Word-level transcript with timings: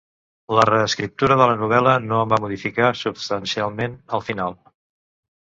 La 0.59 0.63
reescriptura 0.69 1.37
de 1.41 1.47
la 1.51 1.57
novel·la 1.59 1.93
no 2.07 2.21
en 2.23 2.31
va 2.33 2.41
modificar 2.45 2.89
substancialment 3.03 3.99
el 4.19 4.25
final. 4.31 4.59